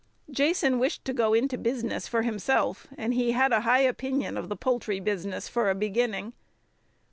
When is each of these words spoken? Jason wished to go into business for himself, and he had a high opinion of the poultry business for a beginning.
Jason 0.31 0.79
wished 0.79 1.05
to 1.05 1.13
go 1.13 1.35
into 1.35 1.59
business 1.59 2.07
for 2.07 2.23
himself, 2.23 2.87
and 2.97 3.13
he 3.13 3.33
had 3.33 3.53
a 3.53 3.61
high 3.61 3.81
opinion 3.81 4.35
of 4.35 4.49
the 4.49 4.55
poultry 4.57 4.99
business 4.99 5.47
for 5.47 5.69
a 5.69 5.75
beginning. 5.75 6.33